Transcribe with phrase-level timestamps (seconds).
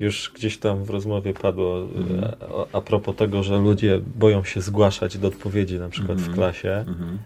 [0.00, 2.24] Już gdzieś tam w rozmowie padło Mhm.
[2.24, 2.36] e,
[2.72, 6.34] a, a propos tego, że ludzie boją się zgłaszać do odpowiedzi na przykład w Mhm.
[6.36, 6.72] klasie.
[6.88, 7.18] Mhm.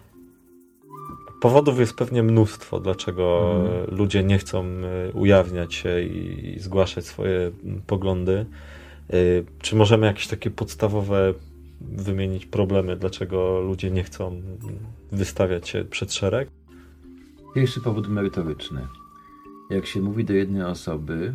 [1.41, 3.95] Powodów jest pewnie mnóstwo, dlaczego Mhm.
[3.97, 7.51] ludzie nie chcą e, ujawniać się i, i zgłaszać swoje
[7.87, 8.45] poglądy.
[9.09, 9.15] E,
[9.61, 11.33] Czy możemy jakieś takie podstawowe
[11.81, 14.41] wymienić problemy, dlaczego ludzie nie chcą
[15.11, 16.49] wystawiać się przed szereg?
[17.55, 18.87] Pierwszy powód merytoryczny.
[19.69, 21.33] Jak się mówi do jednej osoby,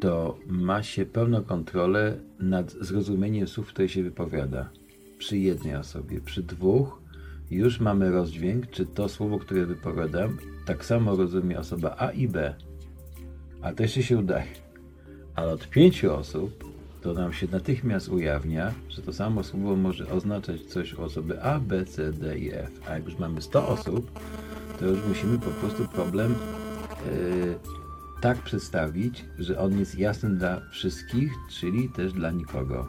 [0.00, 4.68] to ma się pełną kontrolę nad zrozumieniem słów, które się wypowiada.
[5.18, 6.20] Przy jednej osobie.
[6.20, 7.02] Przy dwóch
[7.50, 12.54] już mamy rozdźwięk, czy to słowo, które wypowiadam, tak samo rozumie osoba A i B.
[13.62, 14.46] A to jeszcze się udaje.
[15.34, 16.64] Ale od pięciu osób
[17.02, 21.60] to nam się natychmiast ujawnia, że to samo słowo może oznaczać coś u osoby A,
[21.60, 22.70] B, C, D i F.
[22.88, 24.20] A jak już mamy 100 osób,
[24.78, 26.34] to już musimy po prostu problem
[27.06, 27.87] yy,
[28.20, 32.88] tak przedstawić, że on jest jasny dla wszystkich, czyli też dla nikogo.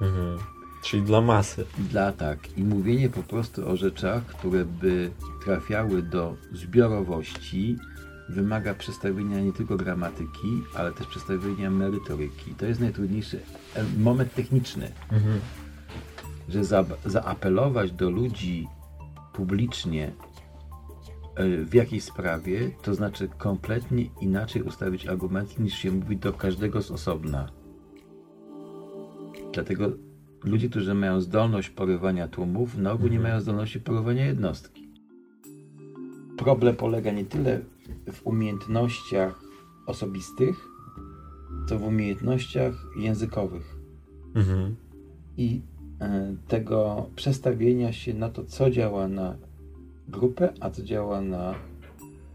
[0.00, 0.38] Mhm.
[0.84, 1.64] Czyli dla masy.
[1.90, 2.58] Dla tak.
[2.58, 5.10] I mówienie po prostu o rzeczach, które by
[5.44, 7.76] trafiały do zbiorowości,
[8.28, 12.54] wymaga przedstawienia nie tylko gramatyki, ale też przedstawienia merytoryki.
[12.54, 13.40] To jest najtrudniejszy
[13.98, 15.40] moment techniczny, Mhm.
[16.48, 18.68] że za, zaapelować do ludzi
[19.32, 20.12] publicznie
[21.64, 26.90] w jakiejś sprawie, to znaczy kompletnie inaczej ustawić argumenty niż się mówi do każdego z
[26.90, 27.48] osobna.
[29.52, 29.92] Dlatego
[30.44, 33.22] ludzie, którzy mają zdolność porywania tłumów, na ogół nie Mhm.
[33.32, 34.88] mają zdolności porywania jednostki.
[36.38, 37.60] Problem polega nie tyle
[38.12, 39.40] w umiejętnościach
[39.86, 40.68] osobistych,
[41.68, 43.76] co w umiejętnościach językowych
[44.34, 44.76] Mhm.
[45.36, 45.62] i
[46.00, 49.36] e, tego przestawienia się na to, co działa na
[50.10, 51.54] grupę, a co działa na,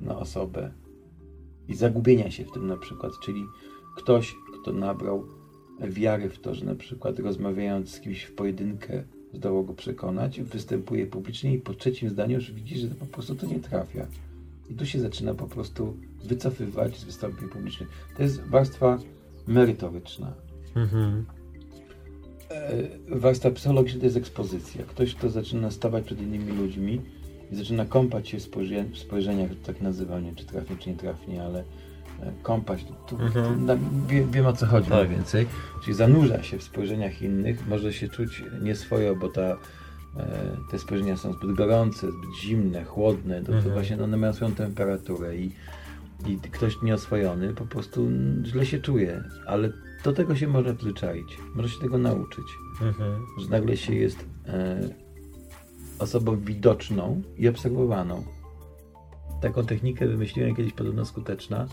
[0.01, 0.71] na osobę.
[1.67, 3.45] I zagubienia się w tym na przykład, czyli
[3.97, 5.25] ktoś, kto nabrał
[5.79, 9.03] wiary w to, że na przykład rozmawiając z kimś w pojedynkę
[9.33, 13.47] zdołał go przekonać, występuje publicznie i po trzecim zdaniu już widzi, że po prostu to
[13.47, 14.07] nie trafia.
[14.69, 17.89] I tu się zaczyna po prostu wycofywać z wystąpień publicznych.
[18.17, 18.99] To jest warstwa
[19.47, 20.33] merytoryczna.
[20.75, 21.25] Mhm.
[22.49, 24.83] E, warstwa psychologiczna to jest ekspozycja.
[24.83, 27.01] Ktoś, kto zaczyna stawać przed innymi ludźmi
[27.55, 30.89] i zaczyna kąpać się w, spojrzeniach, w spojrzeniach tak nazywam, nie wiem, czy trafnie, czy
[30.89, 31.63] nie trafnie, ale e,
[32.43, 33.65] kąpać, tu, Mhm.
[33.65, 33.75] na,
[34.07, 35.07] wie, wiem o co chodzi Tak.
[35.07, 35.47] mniej więcej,
[35.83, 39.57] czyli zanurza się w spojrzeniach innych, może się czuć nieswojo, bo ta, e,
[40.71, 43.73] te spojrzenia są zbyt gorące, zbyt zimne, chłodne, to, to Mhm.
[43.73, 45.51] właśnie one mają swoją temperaturę i,
[46.27, 48.07] i ktoś nieoswojony po prostu
[48.43, 49.69] źle się czuje, ale
[50.03, 52.45] do tego się można zwyczaić, można się tego nauczyć
[52.81, 53.25] Mhm.
[53.43, 54.79] że nagle się jest e,
[55.99, 58.23] osobą widoczną i obserwowaną.
[59.41, 61.67] Taką technikę wymyśliłem kiedyś podobno skuteczna,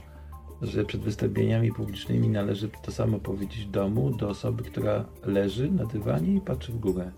[0.62, 6.34] że przed wystąpieniami publicznymi należy to samo powiedzieć domu do osoby, która leży na dywanie
[6.34, 7.10] i patrzy w górę.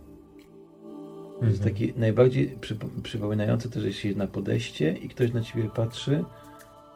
[1.41, 1.75] To jest Mhm.
[1.75, 6.25] taki najbardziej przypo- przypominające to, że się jest na podejście i ktoś na ciebie patrzy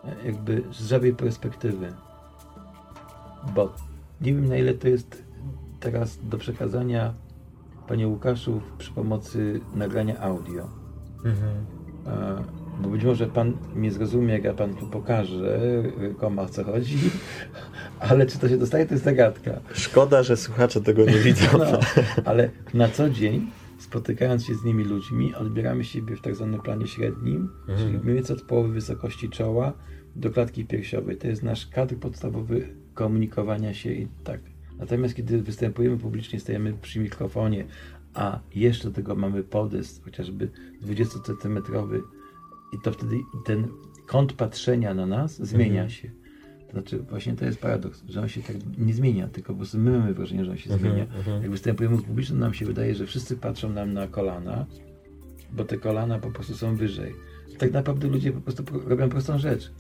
[0.05, 1.93] e, jakby z żabiej perspektywy.
[3.55, 3.73] Bo
[4.21, 5.23] nie wiem na ile to jest
[5.81, 7.15] teraz do przekazania
[7.89, 10.69] Panie Łukaszu przy pomocy nagrania audio.
[11.25, 11.67] Mhm.
[12.07, 12.45] E,
[12.83, 15.61] Bo być może Pan mnie zrozumie, jak ja Pan tu pokażę,
[16.19, 16.99] komu o co chodzi,
[18.11, 19.51] ale czy to się dostaje, to jest zagadka.
[19.73, 21.47] Szkoda, że słuchacze tego nie widzą.
[21.59, 21.79] No,
[22.25, 23.47] ale na co dzień,
[23.79, 27.79] spotykając się z nimi ludźmi, odbieramy siebie w tak zwanym planie średnim, Mhm.
[27.79, 29.73] czyli mniej więcej od połowy wysokości czoła
[30.17, 31.17] do klatki piersiowej.
[31.17, 34.41] To jest nasz kadr podstawowy komunikowania się i tak.
[34.79, 37.65] Natomiast kiedy występujemy publicznie, stajemy przy mikrofonie,
[38.15, 40.49] a jeszcze do tego mamy podest, chociażby
[40.81, 41.59] 20 cm,
[42.73, 43.69] i to wtedy ten
[44.07, 45.91] kąt patrzenia na nas zmienia Mhm.
[45.91, 46.11] się.
[46.67, 49.79] To znaczy, właśnie to jest paradoks, że on się tak nie zmienia, tylko po prostu
[49.79, 51.05] my mamy wrażenie, że on się Mhm, zmienia.
[51.17, 51.43] mhm.
[51.43, 54.67] Jak występujemy w publicznym, nam się wydaje, że wszyscy patrzą nam na kolana,
[55.53, 57.15] bo te kolana po prostu są wyżej.
[57.59, 59.71] Tak naprawdę ludzie po prostu pro- robią prostą rzecz.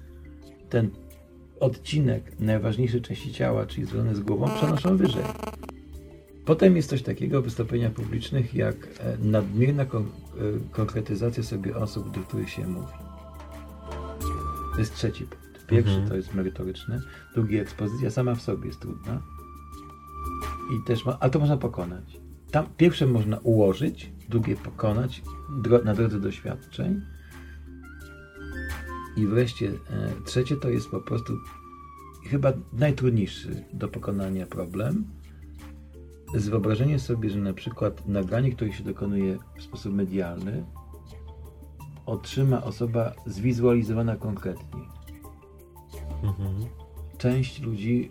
[0.69, 0.91] Ten
[1.61, 5.23] odcinek najważniejszej części ciała, czyli związany z głową, przenoszą wyżej.
[6.44, 12.15] Potem jest coś takiego w wystąpieniach publicznych, jak e, nadmierna kon- e, konkretyzacja sobie osób,
[12.15, 12.93] do których się mówi.
[14.73, 15.67] To jest trzeci punkt.
[15.67, 16.09] Pierwszy Mhm.
[16.09, 17.00] to jest merytoryczny,
[17.35, 19.23] drugi ekspozycja sama w sobie jest trudna.
[20.75, 22.21] I też ma, a to można pokonać.
[22.50, 25.23] Tam pierwsze można ułożyć, drugie pokonać
[25.62, 27.00] dro, na drodze doświadczeń.
[29.19, 31.32] I wreszcie e, trzecie to jest po prostu
[32.25, 35.05] chyba najtrudniejszy do pokonania problem.
[36.35, 40.65] Z wyobrażeniem sobie, że na przykład nagranie, które się dokonuje w sposób medialny,
[42.06, 44.81] otrzyma osoba zwizualizowana konkretnie
[46.23, 46.55] Mhm.
[47.19, 48.11] część ludzi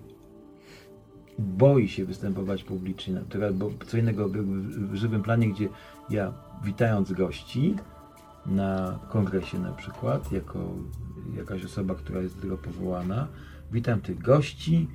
[1.39, 3.21] boi się występować publicznie,
[3.54, 5.69] bo co innego w żywym planie, gdzie
[6.09, 6.33] ja
[6.63, 7.75] witając gości
[8.47, 10.59] na kongresie na przykład, jako
[11.38, 13.27] jakaś osoba, która jest do tego powołana,
[13.71, 14.88] witam tych gości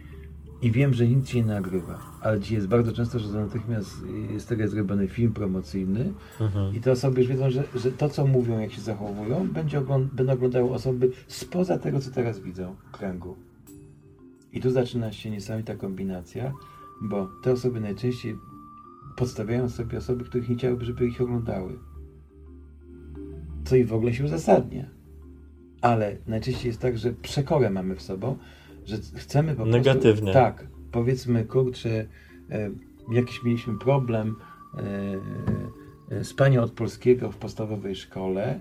[0.62, 1.99] i wiem, że nic się nie nagrywa.
[2.20, 3.96] Ale dzisiaj jest bardzo często, że natychmiast
[4.31, 6.75] jest tego jest zrobiony film promocyjny Mhm.
[6.75, 10.14] i te osoby już wiedzą, że, że to, co mówią, jak się zachowują, będzie ogląd-
[10.14, 13.37] będą oglądały osoby spoza tego, co teraz widzą, kręgu.
[14.52, 16.52] I tu zaczyna się niesamowita kombinacja,
[17.02, 18.37] bo te osoby najczęściej
[19.16, 21.78] podstawiają sobie osoby, których nie chciałyby, żeby ich oglądały.
[23.73, 24.85] Co i w ogóle się uzasadnia.
[25.81, 28.37] Ale najczęściej jest tak, że przekorę mamy w sobą,
[28.85, 30.13] że chcemy po Negatywnie.
[30.13, 30.33] prostu...
[30.33, 32.07] Tak, powiedzmy, kurczę,
[32.51, 32.71] e,
[33.13, 34.37] jakiś mieliśmy problem
[36.11, 38.61] e, e, z panią od polskiego w podstawowej szkole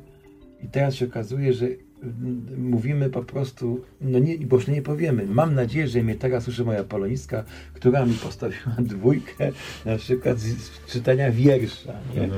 [0.64, 5.26] i teraz się okazuje, że mm, mówimy po prostu, no nie, bo już nie powiemy.
[5.26, 7.44] Mam nadzieję, że mnie teraz słyszy moja polonistka,
[7.74, 9.52] która mi postawiła dwójkę
[9.86, 11.94] na przykład z, z czytania wiersza.
[12.16, 12.30] Nie?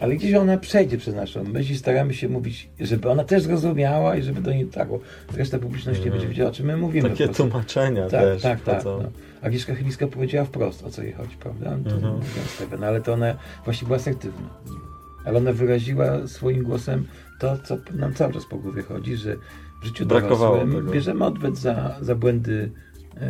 [0.00, 4.16] Ale gdzieś ona przejdzie przez naszą myśl i staramy się mówić, żeby ona też zrozumiała
[4.16, 5.00] i żeby do niej dotarło.
[5.36, 7.10] Reszta publiczności nie będzie wiedziała, o czym my mówimy.
[7.10, 8.42] Takie tłumaczenia Tak, też.
[8.42, 8.84] tak, tak.
[8.84, 9.02] No.
[9.42, 11.64] Agnieszka Chyliska powiedziała wprost, o co jej chodzi, prawda?
[11.84, 12.20] To Mhm.
[12.58, 14.48] tego, no ale to ona właśnie była asertywna.
[15.24, 17.06] Ale ona wyraziła swoim głosem
[17.40, 19.36] to, co nam cały czas po głowie chodzi, że
[19.82, 20.92] w życiu dorosłym tego.
[20.92, 22.70] bierzemy odwet za, za błędy
[23.14, 23.22] yy,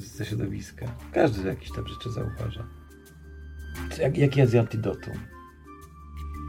[0.00, 0.86] ze środowiska.
[1.12, 2.64] Każdy jakieś tam rzeczy zauważa.
[4.00, 5.14] Jak, jakie jest antidotum?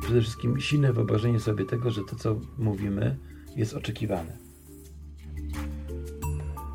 [0.02, 3.18] Przede wszystkim silne wyobrażenie sobie tego, że to, co mówimy,
[3.56, 4.38] jest oczekiwane.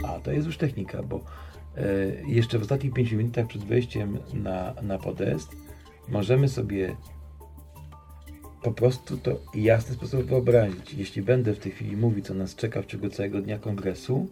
[0.09, 1.25] A to jest już technika, bo
[1.76, 1.82] e,
[2.26, 5.56] jeszcze w ostatnich 5 minutach przed wejściem na, na podest
[6.09, 6.97] możemy sobie
[8.62, 10.94] po prostu to jasny sposób wyobrazić.
[10.94, 14.29] Jeśli będę w tej chwili mówił, co nas czeka w ciągu całego dnia kongresu,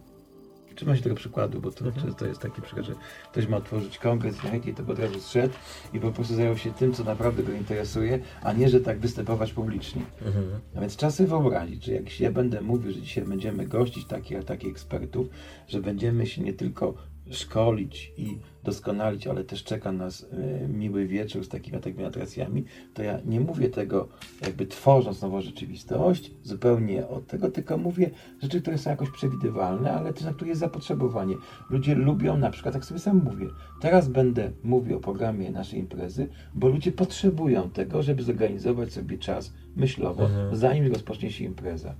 [0.75, 2.15] trzymam się tego przykładu, bo to, Mhm.
[2.15, 2.95] to jest taki przykład, że
[3.33, 5.55] ktoś ma otworzyć kongres i chętnie to od razu zszedł
[5.95, 9.53] i po prostu zajął się tym, co naprawdę go interesuje, a nie, że tak występować
[9.53, 10.03] publicznie.
[10.27, 10.45] Mhm.
[10.77, 14.39] A więc czas sobie wyobrazić, że jak ja będę mówił, że dzisiaj będziemy gościć takich
[14.39, 15.27] a takich ekspertów,
[15.69, 16.95] że będziemy się nie tylko
[17.31, 20.27] szkolić i doskonalić, ale też czeka nas
[20.65, 22.65] e, miły wieczór z takimi a takimi atracjami,
[22.95, 24.09] to ja nie mówię tego
[24.43, 28.11] jakby tworząc nową rzeczywistość, zupełnie od tego, tylko mówię
[28.43, 31.35] rzeczy, które są jakoś przewidywalne, ale też na które jest zapotrzebowanie.
[31.71, 33.47] Ludzie lubią, na przykład, tak sobie sam mówię,
[33.81, 39.53] teraz będę mówił o programie naszej imprezy, bo ludzie potrzebują tego, żeby zorganizować sobie czas
[39.77, 40.57] myślowo, Mhm.
[40.57, 41.95] zanim rozpocznie się impreza.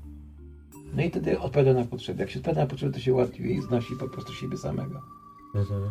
[0.93, 2.21] No i wtedy odpowiada na potrzeby.
[2.21, 5.01] Jak się odpowiada na potrzeby, to się łatwiej znosi po prostu siebie samego.
[5.55, 5.83] Mhm.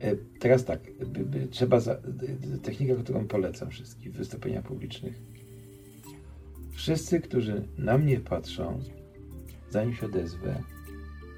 [0.00, 0.80] E, Teraz tak,
[1.50, 5.20] trzeba za, d- technika, którą polecam wszystkim w wystąpieniach publicznych.
[6.70, 8.80] Wszyscy, którzy na mnie patrzą,
[9.70, 10.62] zanim się odezwę,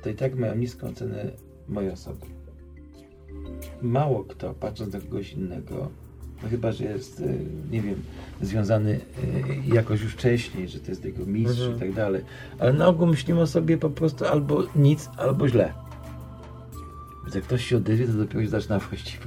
[0.02, 1.31] to i tak mają niską cenę
[1.69, 2.26] mojej osoby.
[3.82, 5.91] Mało kto, patrząc na kogoś innego,
[6.43, 7.25] no chyba, że jest, e,
[7.71, 8.03] nie wiem,
[8.43, 9.00] związany
[9.71, 11.77] e, jakoś już wcześniej, że to jest jego mistrz Mhm.
[11.77, 12.23] i tak dalej,
[12.59, 15.75] ale na ogół myślimy o sobie po prostu albo nic, albo źle.
[17.23, 19.21] Więc jak ktoś się odezwie, to dopiero się zaczyna wchodzić.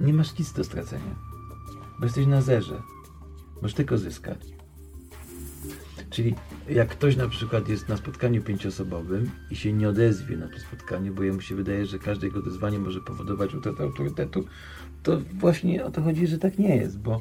[0.00, 1.14] Nie masz nic do stracenia.
[1.98, 2.82] Bo jesteś na zerze.
[3.62, 4.38] Możesz tylko zyskać.
[6.10, 6.34] Czyli
[6.68, 11.10] jak ktoś na przykład jest na spotkaniu pięcioosobowym i się nie odezwie na to spotkanie,
[11.10, 14.44] bo jemu się wydaje, że każde jego odezwanie może powodować utratę autorytetu,
[15.02, 17.20] to właśnie o to chodzi, że tak nie jest, bo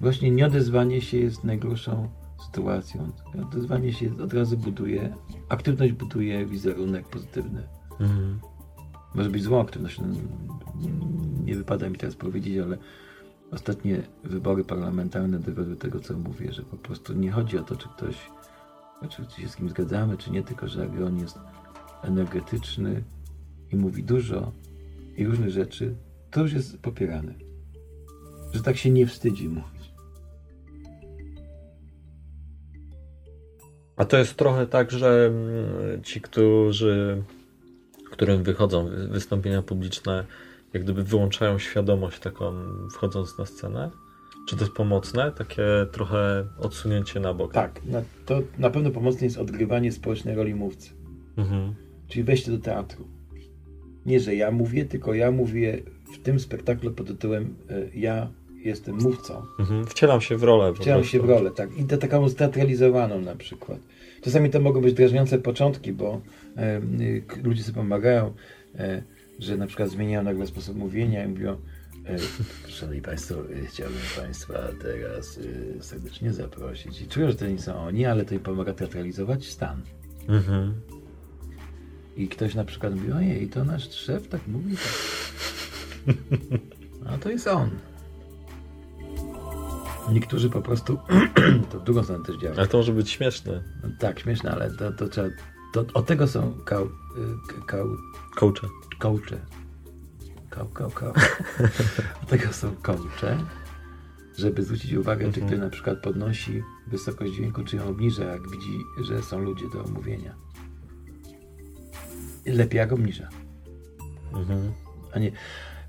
[0.00, 2.08] właśnie nieodezwanie się jest najgorszą
[2.46, 3.12] sytuacją.
[3.42, 5.14] Odezwanie się od razu buduje,
[5.48, 7.62] aktywność buduje wizerunek pozytywny.
[8.00, 8.38] Mhm.
[9.14, 10.02] Może być złą aktywnością.
[11.44, 12.78] Nie wypada mi teraz powiedzieć, ale
[13.50, 17.88] ostatnie wybory parlamentarne dowiodły tego, co mówię, że po prostu nie chodzi o to, czy
[17.88, 18.16] ktoś,
[19.10, 21.38] czy się z kim zgadzamy, czy nie, tylko że on jest
[22.02, 23.02] energetyczny
[23.72, 24.52] i mówi dużo
[25.16, 25.94] i różne rzeczy,
[26.36, 27.34] to już jest popierane.
[28.52, 29.92] Że tak się nie wstydzi mówić.
[33.96, 37.22] A to jest trochę tak, że mm, ci, którzy,
[38.10, 40.26] którym wychodzą wy- wystąpienia publiczne,
[40.72, 42.52] jak gdyby wyłączają świadomość taką
[42.92, 43.90] wchodząc na scenę?
[44.48, 45.32] Czy to jest pomocne?
[45.32, 47.52] Takie trochę odsunięcie na bok?
[47.52, 50.90] Tak, na, to na pewno pomocne jest odgrywanie społecznej roli mówcy.
[51.36, 51.74] Mhm.
[52.08, 53.08] Czyli wejście do teatru.
[54.06, 58.30] Nie, że ja mówię, tylko ja mówię w tym spektaklu pod tytułem e, Ja
[58.66, 59.42] jestem mówcą.
[59.58, 59.86] Mhm.
[59.86, 60.74] Wcielam się w rolę.
[60.74, 61.78] Wcielam się w rolę, tak.
[61.78, 63.78] I to taką steatralizowaną na przykład.
[64.22, 66.20] Czasami to mogą być drażniące początki, bo
[67.00, 68.34] y, ludzie sobie pomagają,
[68.78, 69.02] e,
[69.38, 71.56] że na przykład zmieniają nagle sposób mówienia i mówią
[72.06, 72.18] e,
[72.68, 75.40] Szanowni Państwo, e, chciałbym Państwa teraz
[75.80, 77.02] serdecznie zaprosić.
[77.02, 79.82] I czują, że to nie są oni, ale to im pomaga teatralizować stan.
[80.28, 80.74] Mhm.
[82.16, 85.55] i ktoś na przykład mówi, ojej, to nasz szef tak mówi, tak.
[87.06, 87.70] A to jest on.
[90.12, 90.98] Niektórzy po prostu,
[91.70, 92.56] to w drugą stronę też działa.
[92.56, 93.62] Ale to może być śmieszne.
[93.82, 95.28] No, tak, śmieszne, ale to, to trzeba,
[95.72, 96.90] to, od tego są kał, y,
[97.66, 97.86] kał,
[98.36, 98.68] Coache.
[98.98, 99.38] coache.
[100.50, 101.12] Kał, kał, kał.
[102.22, 103.38] Od tego są coache,
[104.38, 105.46] żeby zwrócić uwagę, czy Mhm.
[105.46, 109.84] ktoś na przykład podnosi wysokość dźwięku, czy ją obniża, jak widzi, że są ludzie do
[109.84, 110.34] omówienia.
[112.46, 113.28] Lepiej jak obniża,
[114.34, 114.72] Mhm.
[115.12, 115.32] a nie...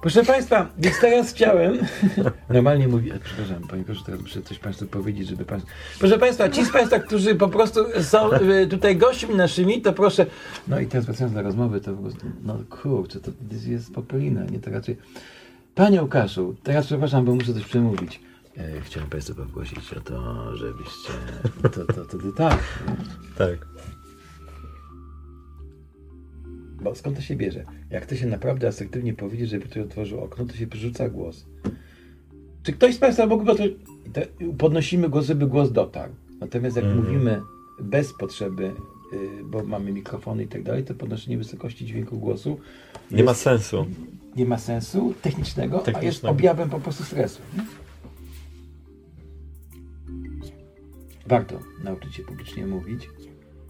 [0.08, 1.78] Proszę Państwa, więc teraz chciałem...
[2.50, 5.72] Normalnie mówię, e, przepraszam, Panie proszę, teraz muszę coś Państwu powiedzieć, żeby Państwo...
[6.00, 10.26] Proszę Państwa, ci z Państwa, którzy po prostu są e, tutaj gośćmi naszymi, to proszę...
[10.68, 13.32] No i teraz wracając do rozmowy, to po prostu, no kurczę, to
[13.68, 14.98] jest popelina, nie to raczej...
[15.76, 18.20] Panie Łukaszu, teraz przepraszam, bo muszę coś przemówić.
[18.58, 21.10] E, chciałem Państwu poprosić o to, żebyście...
[21.62, 22.60] To, to, to, to tak.
[23.38, 23.77] Tak.
[26.82, 27.64] Bo skąd to się bierze?
[27.90, 31.46] Jak chce się naprawdę asertywnie powiedzieć, żeby ktoś otworzył okno, to się przerzuca głos.
[32.64, 33.64] Czy ktoś z Państwa mógłby to
[34.58, 36.14] podnosimy głos, żeby głos dotarł.
[36.40, 37.06] Natomiast jak Mhm.
[37.06, 37.42] mówimy
[37.82, 38.64] bez potrzeby,
[39.14, 42.60] y, bo mamy mikrofony i tak dalej, to podnoszenie wysokości dźwięku głosu
[43.12, 43.86] Nie ma sensu.
[44.36, 46.32] nie ma sensu technicznego, a jest Technicznego.
[46.32, 47.42] objawem po prostu stresu.
[47.58, 47.64] nie?
[51.28, 53.10] Warto nauczyć się publicznie mówić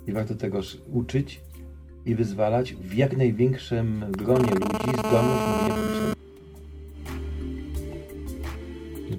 [0.08, 1.42] i warto tegoż uczyć
[2.08, 6.18] i wyzwalać w jak największym gronie ludzi zdolność mówienia publicznego.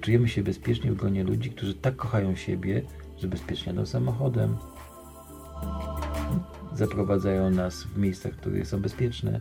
[0.01, 2.83] Czujemy się bezpiecznie w gronie ludzi, którzy tak kochają siebie,
[3.19, 4.57] że bezpiecznie jadą samochodem.
[6.75, 9.41] Zaprowadzają nas w miejsca, które są bezpieczne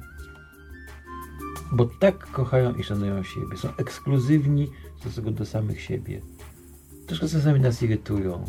[1.71, 3.57] bo tak kochają i szanują siebie.
[3.57, 6.21] Są ekskluzywni w stosunku do samych siebie.
[7.07, 8.45] Troszkę czasami nas irytują.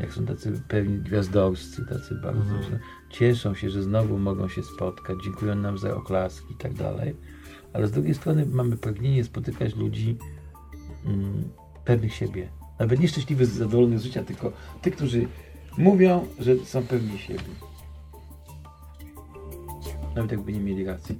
[0.00, 2.62] Jak są tacy pewni gwiazdorscy, tacy bardzo, Mhm.
[2.62, 2.78] że
[3.10, 7.16] cieszą się, że znowu mogą się spotkać, dziękują nam za oklaski i tak dalej.
[7.72, 10.16] Ale z drugiej strony mamy pragnienie spotykać ludzi
[11.04, 11.44] mm,
[11.84, 12.48] pewnych siebie.
[12.78, 14.52] Nawet nieszczęśliwych, zadowolonych z życia, tylko
[14.82, 15.26] tych, którzy
[15.78, 17.40] mówią, że są pewni siebie.
[20.16, 21.18] Nawet jakby nie mieli racji.